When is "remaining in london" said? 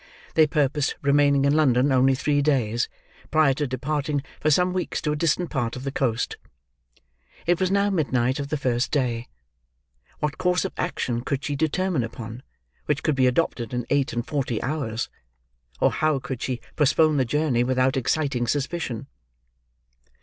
1.03-1.91